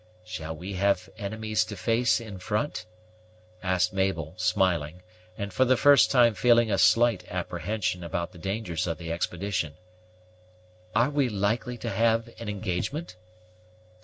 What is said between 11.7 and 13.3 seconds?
to have an engagement?"